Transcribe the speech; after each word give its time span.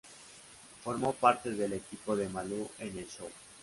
Formó 0.83 1.13
parte 1.13 1.51
del 1.51 1.73
equipo 1.73 2.15
de 2.15 2.27
Malú 2.27 2.67
en 2.79 2.97
el 2.97 3.07
show. 3.07 3.29